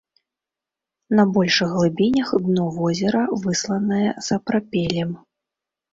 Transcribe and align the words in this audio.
На 1.19 1.25
большых 1.35 1.75
глыбінях 1.77 2.29
дно 2.47 2.65
возера 2.79 3.21
высланае 3.45 4.09
сапрапелем. 4.29 5.17